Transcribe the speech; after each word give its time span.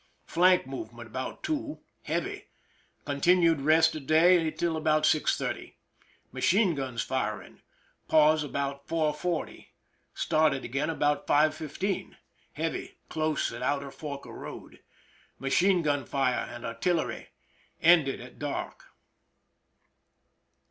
Flank 0.25 0.65
movement 0.65 1.07
about 1.07 1.43
2. 1.43 1.79
Heavy. 2.05 2.45
Continued 3.05 3.61
rest 3.61 3.93
of 3.95 4.07
day 4.07 4.49
till 4.49 4.75
about 4.75 5.05
6: 5.05 5.37
30. 5.37 5.77
Machine 6.31 6.73
guns 6.73 7.03
firing. 7.03 7.61
Pause 8.07 8.45
about 8.45 8.87
4: 8.87 9.13
40. 9.13 9.75
Started 10.15 10.65
again 10.65 10.89
about 10.89 11.27
5: 11.27 11.53
15. 11.53 12.17
Heavy— 12.53 12.97
close 13.09 13.53
at 13.53 13.61
outer 13.61 13.91
fork 13.91 14.25
of 14.25 14.33
road. 14.33 14.79
Machine 15.37 15.83
gun 15.83 16.07
fire 16.07 16.49
and 16.51 16.65
artillery. 16.65 17.27
Ended 17.79 18.19
at 18.21 18.39
dark. 18.39 18.85